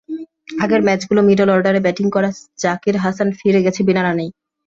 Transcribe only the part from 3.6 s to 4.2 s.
গেছেন বিনা